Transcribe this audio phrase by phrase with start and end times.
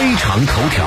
[0.00, 0.86] 非常头条。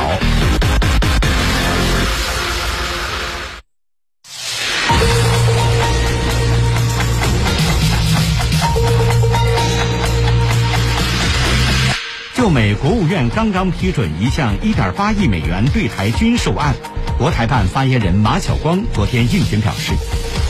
[12.33, 16.73] 就美国务院刚刚批准一项1.8亿美元对台军售案，
[17.19, 19.93] 国台办发言人马晓光昨天应询表示，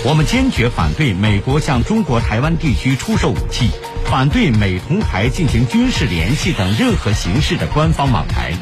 [0.06, 3.72] 我们坚决反对美国向中国台湾地区出售武器，
[4.14, 8.54] 反对美同台进行军事联系等任何形式的官方网台。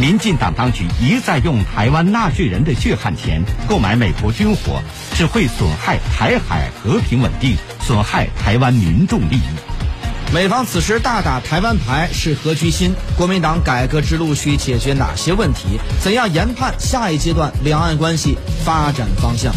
[0.00, 4.80] 民进党当局一再用台湾纳税人的血汗钱购买美国军火，
[5.12, 10.32] 只会损害台海和平稳定，损害台湾民众利益。
[10.32, 12.94] 美方此时大打台湾牌是何居心？
[13.16, 15.80] 国民党改革之路需解决哪些问题？
[16.00, 19.52] 怎样研判下一阶段两岸关系发展方向？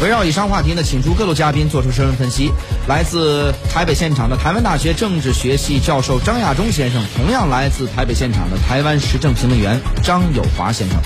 [0.00, 2.50] 围绕以上话题呢，请出各路嘉宾做出深入分析。
[2.88, 10.96] 来自台北现场的台湾大学政治学系教授张亚中先生，同样来自台北现场的台湾时政评论员张友华先生。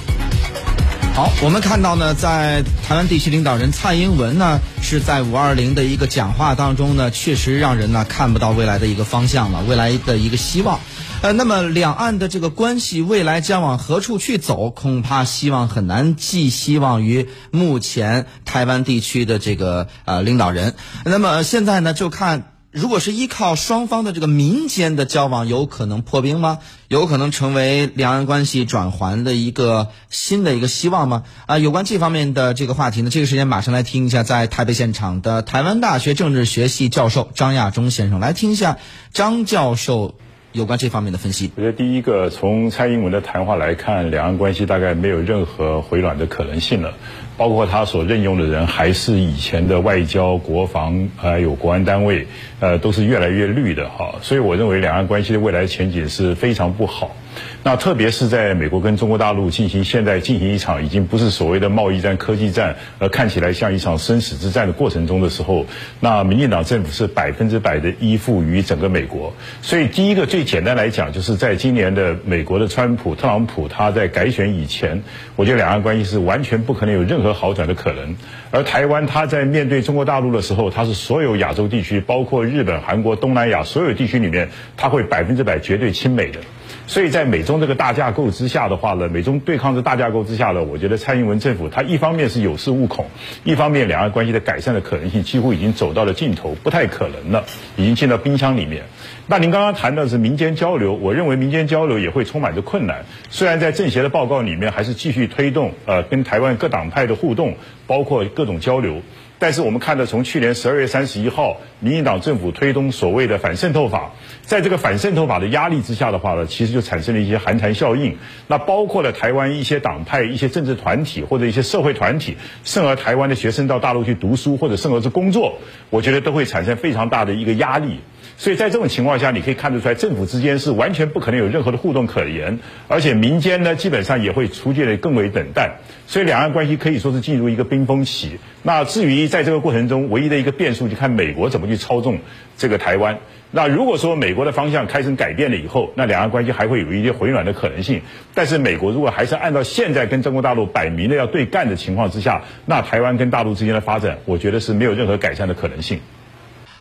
[1.13, 10.79] 好，我们看到呢，在台湾地区领导人蔡英文呢，是在五二零的一个讲话当中呢，确实让人呢看不到未来的一个方向了，未来的一个希望。
[11.25, 20.75] 呃，那么两岸的这个关系未来将往何处去走，恐怕希望很难寄希望于目前台湾地区的这个呃领导人。
[21.07, 22.51] 那么现在呢，就看。
[22.73, 26.59] 如果是依靠双方的这个民间的交往，有可能破冰吗？
[26.89, 31.23] 有可能成为两岸关系转圜的一个新的一个希望吗？
[31.47, 38.79] 啊，有关这方面的这个话题呢，这个时间马上来听一下，在台北现场的台湾大学政治学系教授张亚中先生，来听一下
[39.13, 40.17] 张教授
[40.55, 41.51] 有关这方面的分析。
[41.57, 46.95] 我觉得第一个，从蔡英文的谈话来看，两岸关系大概没有任何回暖的可能性了。
[47.37, 52.27] 包括他所任用的人还是以前的外交、国防还有国安单位，
[52.61, 57.17] 呃，都是越来越绿的哈，所以我认为两岸关系的未来前景是非常不好。
[57.65, 65.67] 那特别是在美国跟中国大陆进行现在进行一场已经不是所谓的贸易战、科技战，而看起来像一场生死之战的过程中的时候，
[65.99, 69.33] 那民进党政府是百分之百的依附于整个美国。
[69.63, 75.03] 所以第一个最简单来讲，就是在今年的美国的川普、特朗普他在改选以前，
[75.35, 78.15] 我觉得两岸关系是完全不可能有任何和好转的可能。
[78.53, 86.39] 而台湾它在面对中国大陆的时候，它是所有亚洲地区，包括日本、韩国、东南亚所有地区里面，它会百分之百绝对亲美的。
[86.87, 93.07] 所以在美中这个大架构之下的话呢，美中对抗的大架构之下呢，我觉得蔡英文政府他一方面是有恃无恐，
[93.43, 97.45] 一方面两岸关系的改善的可能性几乎已经走到了尽头，不太可能了，
[97.77, 98.83] 已经进到冰箱里面。
[99.27, 103.07] 那您刚刚谈的是民间交流，我认为民间交流也会充满着困难。
[103.31, 107.55] 虽然在政协的报告里面还是继续推动呃跟台湾各党派的互动，
[107.87, 109.01] 包括各种交流。
[109.39, 114.13] 但是我们看到，从去年十二月三十一号，民进党政府推动所谓的反渗透法，
[114.43, 118.17] 在这个反渗透法的压力之下的话呢，其实就产生了一些寒蝉效应。
[118.47, 125.59] 那包括了台湾一些党派、一些政治团体或者一些社会团体，甚而台湾的学生到大陆去读书或者甚而是工作，
[125.91, 128.01] 我觉得都会产生非常大的一个压力。
[128.37, 132.59] 所以在这种情况下，你可以看得出来，政府之间是完全不可能有任何的互动可言，
[132.89, 135.77] 而且民间呢，基本上也会逐渐的更为冷淡。
[136.07, 138.39] 所以两岸关系可以说是进入一个冰封期。
[138.63, 142.19] 那至于在这个过程中，唯一的一个变数，就看美国怎么去操纵
[142.59, 143.19] 这个台湾。
[143.53, 148.03] 那如果说美国的方向开始改变了以后，那两岸关系还会有一些回暖的可能性。
[148.35, 156.01] 但是美国如果还是按照现在跟中国大陆摆明了要对干的情况之下，那台湾跟大陆之间的发展，我觉得是没有任何改善的可能性。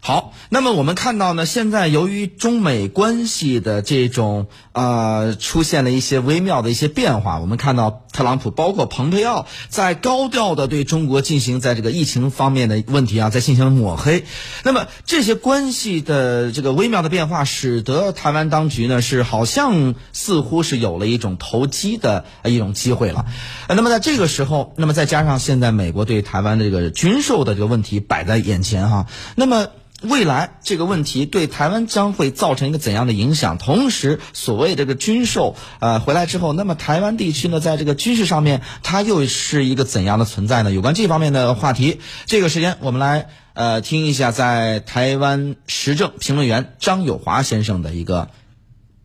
[0.05, 14.23] 好，那么我们看到呢，现在由于中美关系的这种呃出现了一些微妙的一些变化，我们看到特朗普包括蓬佩奥在高调的对中国进行在这个疫情方面的问题啊，在进行抹黑。
[14.63, 23.25] 那么这些关系的这个微妙的变化，使得台湾当局呢是好像似乎是有了一种投机的一种机会了。
[23.67, 29.67] 那么在这个时候，那么再加上现在美国对台湾的这个军售的这个问题摆在眼前哈，那么。
[30.03, 33.57] 未来这个问题对台湾将会造成一个怎样的影响？
[33.57, 40.71] 同时，所谓这个军售呃回来之后，那么台湾地区呢，在这个军事上面，它又是一个怎样的存在呢？
[40.71, 48.27] 有关这方面的话题，这个时间我们来呃听一下，在台湾时政评论员张友华先生的一个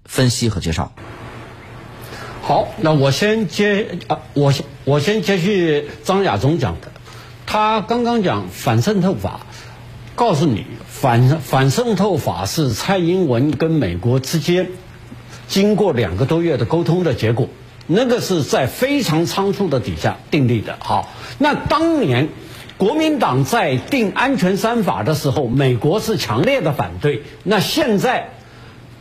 [0.04, 0.90] 分析和介绍。
[2.42, 4.52] 好，那我先接啊，我
[4.84, 6.90] 我先接续张亚中讲的，
[7.46, 9.46] 他刚刚讲反渗透法。
[10.18, 14.68] 告诉你，反反渗透法是蔡英文跟美国之间
[15.46, 17.48] 经过两个多月的沟通的结果，
[17.90, 20.76] 那个是在非常仓促的底下订立的。
[20.78, 22.28] 好，那当年
[22.76, 27.22] 国民党在定安全三法的时候，美国是强烈的反对。
[27.42, 28.28] 那现在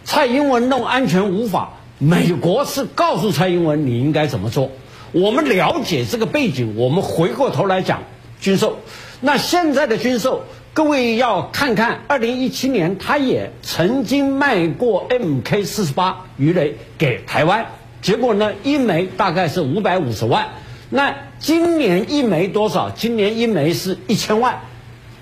[0.05, 4.71] 蔡英文弄安全五法，美国是告诉蔡英文你应该怎么做。
[5.11, 8.03] 我们了解这个背景，我们回过头来讲
[8.39, 8.79] 军售。
[9.19, 10.43] 那现在的军售，
[10.73, 17.65] 各位要看看，二零一七年他也曾经卖过 Mk 四十八鱼雷给台湾，
[18.07, 20.47] 结果呢，一枚大概是五百五十万。
[20.89, 22.89] 那今年一枚多少？
[22.89, 24.61] 今年一枚是一千万，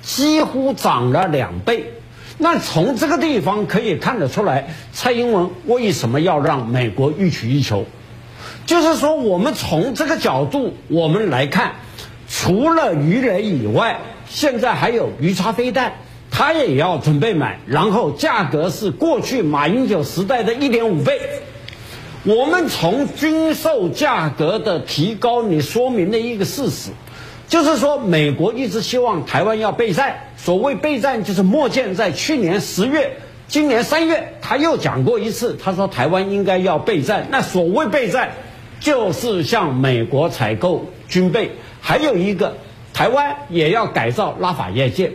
[0.04, 1.94] 几乎涨了两倍。
[2.38, 7.86] 那从这个地方可以看得出来，蔡英文为什么要让美国欲取欲求？
[8.68, 11.72] 就是说，我们从这个角度我们来看，
[12.30, 14.00] 除了鱼雷以外，
[14.30, 15.94] 现在还有鱼叉飞弹，
[16.30, 21.20] 他也要准备买，然后价格是过去马英九时代的一点五倍。
[22.26, 26.90] 我们从军售价格的提高，你说明了一个事实，
[27.48, 30.32] 就是说美国一直希望台湾要备战。
[30.38, 33.18] 所谓备战，就是莫建在去年十月、
[33.48, 37.28] 今年三月，他又讲过一次，他说台湾应该要备战。
[37.32, 38.32] 那所谓备战。
[38.78, 41.50] 就是向美国采购军备，
[41.82, 42.58] 还有一个
[42.94, 45.14] 台湾也要改造拉法叶舰，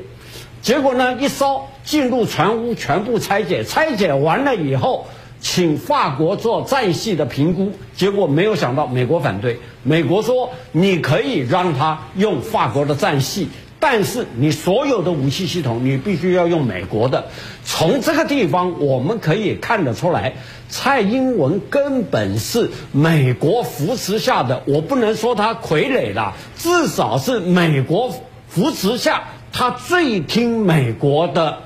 [0.61, 5.07] 结果呢一烧进入船坞全部拆解，拆解完了以后，
[5.41, 13.49] 请法国做战系的评估，结果没有想到美国反对，美国说你可以让他用法国的战系。
[13.83, 17.29] 但是你所有的武器系统，你必须要用美国的。
[17.65, 20.35] 从这个地方我们可以看得出来，
[20.69, 28.15] 蔡英文根本是美国扶持下的，我不能说他傀儡了，至少是美国
[28.49, 31.61] 扶持下他最听美国的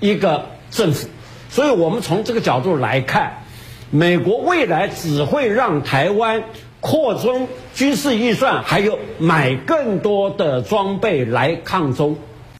[0.00, 1.08] 一个政府。
[1.50, 3.44] 所以我们从这个角度来看，
[3.90, 6.44] 美国未来只会让台湾。
[6.82, 12.16] 扩充军事预算，还有买更多的装备来抗中。